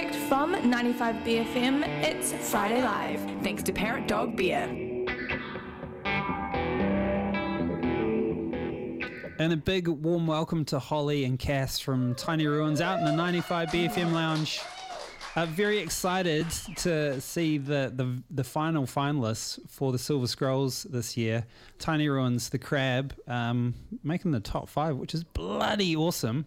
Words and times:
Direct 0.00 0.16
from 0.16 0.54
95BFM, 0.54 1.86
it's 2.02 2.32
Friday 2.50 2.82
Live. 2.82 3.20
Thanks 3.42 3.62
to 3.64 3.72
Parrot 3.72 4.08
Dog 4.08 4.34
Beer. 4.34 4.62
And 9.38 9.52
a 9.52 9.58
big 9.58 9.88
warm 9.88 10.26
welcome 10.26 10.64
to 10.66 10.78
Holly 10.78 11.24
and 11.26 11.38
Cass 11.38 11.78
from 11.78 12.14
Tiny 12.14 12.46
Ruins 12.46 12.80
out 12.80 12.98
in 12.98 13.04
the 13.04 13.12
95 13.12 13.68
BFM 13.68 14.12
lounge. 14.12 14.60
Uh, 15.36 15.46
very 15.46 15.78
excited 15.78 16.44
to 16.74 17.20
see 17.20 17.56
the, 17.56 17.92
the 17.94 18.20
the 18.30 18.42
final 18.42 18.84
finalists 18.84 19.60
for 19.70 19.92
the 19.92 19.98
Silver 19.98 20.26
Scrolls 20.26 20.82
this 20.90 21.16
year. 21.16 21.46
Tiny 21.78 22.08
Ruins, 22.08 22.48
the 22.48 22.58
Crab, 22.58 23.14
um, 23.28 23.74
making 24.02 24.32
the 24.32 24.40
top 24.40 24.68
five, 24.68 24.96
which 24.96 25.14
is 25.14 25.22
bloody 25.22 25.94
awesome. 25.94 26.46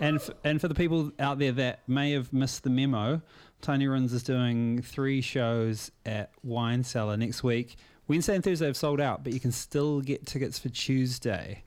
And 0.00 0.16
f- 0.16 0.30
and 0.44 0.62
for 0.62 0.68
the 0.68 0.74
people 0.74 1.12
out 1.18 1.38
there 1.38 1.52
that 1.52 1.80
may 1.86 2.12
have 2.12 2.32
missed 2.32 2.64
the 2.64 2.70
memo, 2.70 3.20
Tiny 3.60 3.86
Ruins 3.86 4.14
is 4.14 4.22
doing 4.22 4.80
three 4.80 5.20
shows 5.20 5.90
at 6.06 6.30
Wine 6.42 6.84
Cellar 6.84 7.18
next 7.18 7.44
week. 7.44 7.76
Wednesday 8.08 8.34
and 8.34 8.42
Thursday 8.42 8.66
have 8.66 8.78
sold 8.78 9.00
out, 9.00 9.24
but 9.24 9.34
you 9.34 9.40
can 9.40 9.52
still 9.52 10.00
get 10.00 10.24
tickets 10.26 10.58
for 10.58 10.70
Tuesday. 10.70 11.64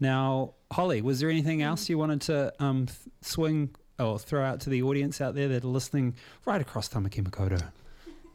Now, 0.00 0.54
Holly, 0.72 1.00
was 1.00 1.20
there 1.20 1.30
anything 1.30 1.62
else 1.62 1.88
you 1.88 1.96
wanted 1.96 2.22
to 2.22 2.52
um, 2.58 2.88
swing 3.20 3.70
or 3.98 4.18
throw 4.18 4.44
out 4.44 4.60
to 4.60 4.70
the 4.70 4.82
audience 4.82 5.20
out 5.20 5.34
there 5.34 5.48
that 5.48 5.64
are 5.64 5.68
listening 5.68 6.14
right 6.44 6.60
across 6.60 6.88
Tamaki 6.88 7.22
Makaurau? 7.22 7.62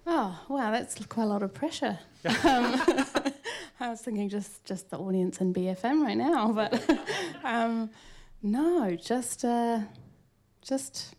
Oh 0.10 0.40
wow, 0.48 0.72
that's 0.72 0.96
quite 1.08 1.26
a 1.26 1.28
lot 1.28 1.44
of 1.44 1.54
pressure. 1.54 2.00
um, 2.26 2.34
I 3.82 3.90
was 3.90 4.00
thinking 4.00 4.30
just 4.30 4.64
just 4.64 4.90
the 4.90 4.98
audience 4.98 5.42
in 5.42 5.54
BFM 5.54 6.02
right 6.02 6.16
now, 6.16 6.54
but 6.54 6.90
um, 7.44 7.90
no, 8.42 8.96
just 8.96 9.44
uh, 9.44 9.82
just 10.62 11.14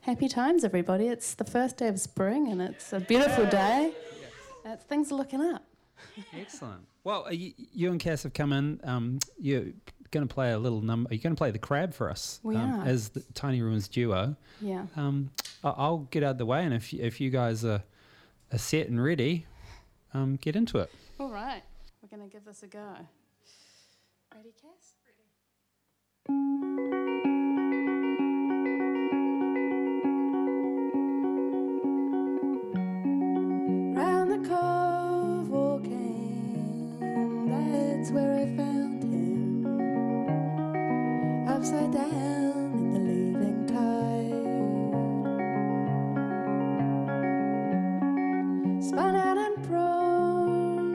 happy 0.00 0.26
times, 0.26 0.64
everybody. 0.64 1.08
It's 1.08 1.34
the 1.34 1.44
first 1.44 1.76
day 1.76 1.88
of 1.88 2.00
spring, 2.00 2.48
and 2.50 2.62
it's 2.62 2.94
a 2.94 3.00
beautiful 3.00 3.44
day. 3.44 3.92
It's, 4.64 4.84
things 4.84 5.12
are 5.12 5.16
looking 5.16 5.42
up. 5.42 5.62
Excellent. 6.34 6.86
Well, 7.04 7.26
uh, 7.26 7.32
you, 7.32 7.52
you 7.56 7.90
and 7.90 8.00
Cass 8.00 8.22
have 8.22 8.32
come 8.32 8.52
in. 8.52 8.80
Um, 8.84 9.18
you're 9.38 9.64
going 10.10 10.26
to 10.26 10.32
play 10.34 10.52
a 10.52 10.58
little 10.58 10.80
number. 10.80 11.08
You're 11.12 11.22
going 11.22 11.34
to 11.34 11.38
play 11.38 11.50
the 11.50 11.58
crab 11.58 11.94
for 11.94 12.10
us 12.10 12.40
We 12.42 12.56
um, 12.56 12.80
are. 12.80 12.84
as 12.86 13.10
the 13.10 13.20
Tiny 13.34 13.62
Ruins 13.62 13.88
duo. 13.88 14.36
Yeah. 14.60 14.86
Um, 14.96 15.30
I'll 15.62 16.08
get 16.10 16.22
out 16.22 16.32
of 16.32 16.38
the 16.38 16.46
way, 16.46 16.64
and 16.64 16.72
if 16.74 16.92
you, 16.92 17.00
if 17.02 17.20
you 17.20 17.30
guys 17.30 17.64
are, 17.64 17.82
are 18.52 18.58
set 18.58 18.88
and 18.88 19.02
ready, 19.02 19.46
um, 20.14 20.36
get 20.36 20.56
into 20.56 20.78
it. 20.78 20.90
All 21.18 21.30
right, 21.30 21.62
we're 22.02 22.16
going 22.16 22.28
to 22.28 22.32
give 22.32 22.44
this 22.44 22.62
a 22.62 22.66
go. 22.66 22.96
Ready, 24.34 24.52
Cass? 24.60 24.94
Round 33.96 34.30
the 34.30 34.48
cove 34.48 35.48
walking, 35.48 36.98
that's 37.48 38.10
where 38.10 38.34
I 38.34 38.44
found. 38.56 38.69
Upside 41.60 41.92
down 41.92 42.72
in 42.72 42.90
the 42.94 43.00
leaving 43.00 43.66
tide. 43.66 44.46
Spun 48.82 49.14
out 49.14 49.36
and 49.36 49.62
prone, 49.66 50.92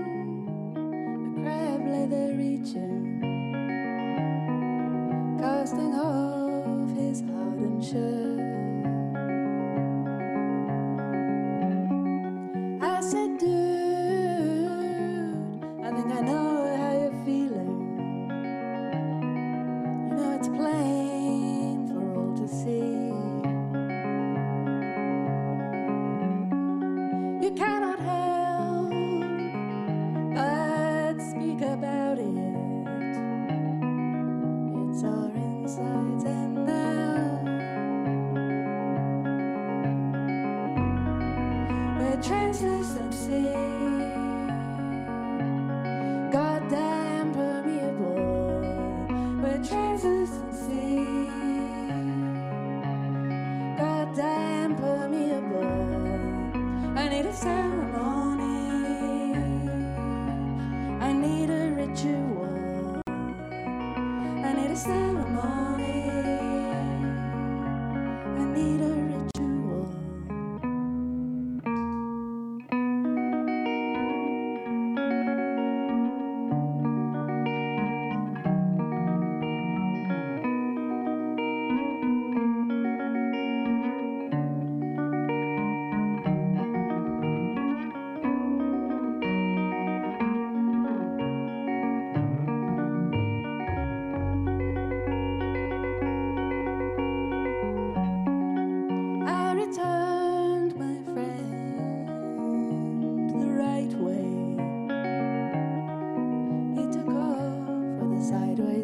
the 0.74 1.42
crab 1.44 1.86
lay 1.86 2.06
there 2.08 2.34
reaching, 2.34 3.22
casting 5.40 5.94
off 5.94 6.90
his 6.98 7.22
hardened 7.22 7.86
shirt. 7.86 8.65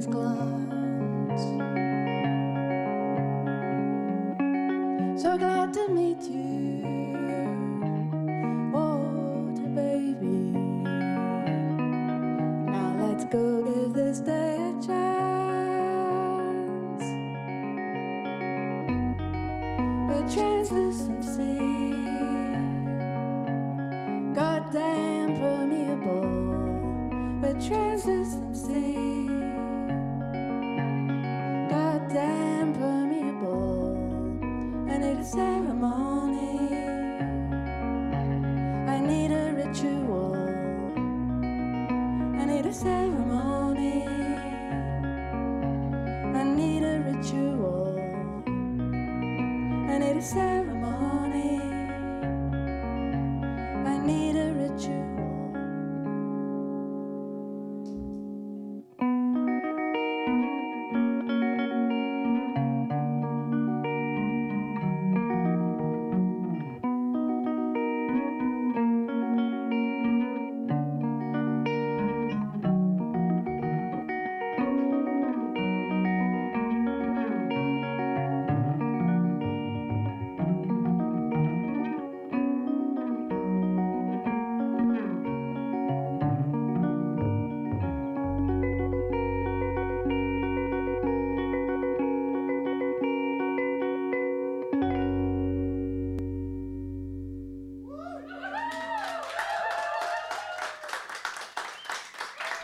Sideways 0.01 0.07
glance. 0.07 1.41
So 5.22 5.38
glad 5.38 5.73
to 5.73 5.88
meet 5.89 6.22
you, 6.23 6.81
water 8.73 9.69
baby. 9.75 10.57
Now 12.69 12.95
let's 13.00 13.25
go 13.25 13.63
give 13.63 13.94
this 13.94 14.19
day 14.19 14.56
a 14.56 14.73
chance. 14.85 15.01
We're 20.09 20.29
translucent. 20.33 21.25
Goddamn 24.35 25.35
permeable. 25.38 26.29
We're 27.41 27.59
translucent. 27.59 28.70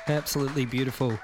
Absolutely 0.07 0.65
beautiful. 0.65 1.19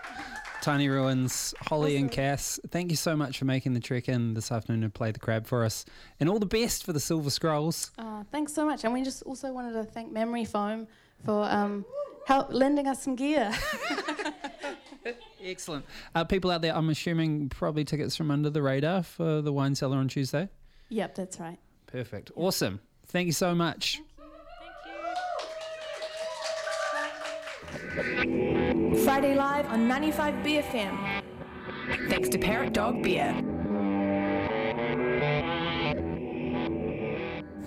Tiny 0.62 0.88
Ruins, 0.88 1.53
Holly 1.59 1.97
and 1.97 2.09
Cass, 2.09 2.59
thank 2.69 2.89
you 2.89 2.95
so 2.95 3.18
much 3.18 3.38
for 3.38 3.45
making 3.45 3.74
the 3.74 3.80
trek 3.81 4.07
in 4.07 4.33
this 4.33 4.51
afternoon 4.51 4.81
to 4.81 4.89
play 4.89 5.12
the 5.12 5.19
crab 5.19 5.45
for 5.45 5.65
us. 5.65 5.83
And 6.19 6.30
all 6.30 6.39
the 6.39 6.45
best 6.45 6.85
for 6.85 6.94
the 6.94 7.00
Silver 7.01 7.30
Scrolls. 7.30 7.91
Uh, 7.97 8.24
thanks 8.31 8.53
so 8.53 8.65
much. 8.65 8.85
And 8.85 8.94
we 8.94 9.03
just 9.03 9.24
also 9.24 9.51
wanted 9.51 9.74
to 9.74 9.83
thank 9.83 10.12
Memory 10.12 10.45
Foam 10.45 10.88
for 11.25 11.44
um, 11.44 11.85
help 12.25 12.53
lending 12.53 12.88
us 12.88 13.03
some 13.03 13.15
gear. 13.15 13.53
Excellent. 15.44 15.86
Uh, 16.15 16.24
people 16.24 16.50
out 16.50 16.62
there, 16.62 16.75
I'm 16.75 16.89
assuming 16.89 17.50
probably 17.50 17.83
tickets 17.83 18.15
from 18.15 18.31
Under 18.31 18.50
the 18.50 18.62
Radar 18.62 19.03
for 19.03 19.41
the 19.41 19.51
wine 19.51 19.75
cellar 19.75 19.97
on 19.97 20.07
Tuesday. 20.07 20.47
yep, 20.88 21.15
that's 21.15 21.39
right. 21.39 21.59
Perfect. 21.88 22.31
Awesome. 22.36 22.79
Thank 23.07 23.25
you 23.27 23.33
so 23.33 23.53
much. 23.53 24.01
Friday 27.94 29.36
Live 29.36 29.68
on 29.68 29.88
95 29.88 30.34
BFM. 30.44 31.22
Thanks 32.10 32.28
to 32.30 32.40
Parrot 32.40 32.74
Dog 32.74 33.04
Beer. 33.04 33.52